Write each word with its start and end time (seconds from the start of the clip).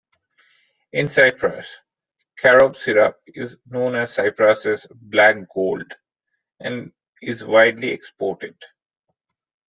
In 0.93 1.09
Cyprus, 1.09 1.75
carob 2.35 2.75
syrup 2.75 3.21
is 3.27 3.57
known 3.69 3.93
as 3.93 4.15
Cyprus's 4.15 4.87
black 4.91 5.35
gold, 5.53 5.93
and 6.59 6.91
is 7.21 7.45
widely 7.45 7.91
exported. 7.91 8.57